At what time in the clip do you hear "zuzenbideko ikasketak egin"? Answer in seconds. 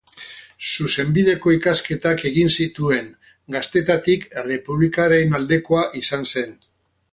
0.67-2.49